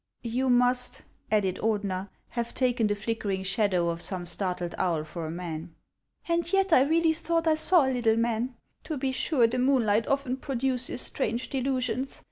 "You 0.23 0.49
must," 0.49 1.03
added 1.31 1.59
Ordener, 1.61 2.09
"have 2.29 2.55
taken 2.55 2.87
the 2.87 2.95
flickering 2.95 3.43
shadow 3.43 3.87
of 3.89 4.01
some 4.01 4.25
startled 4.25 4.73
owl 4.79 5.03
for 5.03 5.27
a 5.27 5.29
man."" 5.29 5.75
And 6.27 6.51
yet 6.51 6.73
I 6.73 6.81
really 6.81 7.13
thought 7.13 7.45
I 7.45 7.53
saw 7.53 7.85
a 7.85 7.93
little 7.93 8.17
man; 8.17 8.55
to 8.85 8.97
be 8.97 9.11
sure, 9.11 9.45
th*1 9.47 9.61
moonlight 9.63 10.07
often 10.07 10.37
produces 10.37 11.01
strange 11.01 11.49
delusions. 11.51 12.19